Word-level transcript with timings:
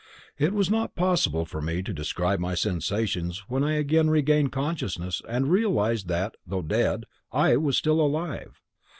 It 0.39 0.53
was 0.55 0.71
not 0.71 0.95
possible 0.95 1.45
for 1.45 1.61
me 1.61 1.83
to 1.83 1.93
describe 1.93 2.39
my 2.39 2.55
sensations 2.55 3.43
when 3.47 3.63
I 3.63 3.73
again 3.73 4.09
regained 4.09 4.51
consciousness 4.51 5.21
and 5.29 5.47
realized 5.51 6.07
that, 6.07 6.37
though 6.47 6.63
dead, 6.63 7.05
I 7.31 7.55
was 7.57 7.77
still 7.77 8.01
alive. 8.01 8.59